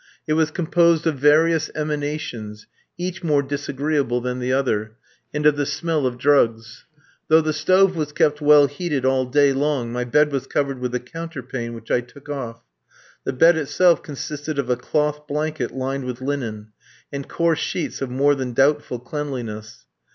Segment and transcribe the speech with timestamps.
[0.25, 2.65] It was composed of various emanations,
[2.97, 4.95] each more disagreeable than the other,
[5.31, 6.85] and of the smell of drugs;
[7.27, 10.95] though the stove was kept well heated all day long, my bed was covered with
[10.95, 12.63] a counterpane, which I took off.
[13.25, 16.71] The bed itself consisted of a cloth blanket lined with linen,
[17.13, 19.85] and coarse sheets of more than doubtful cleanliness.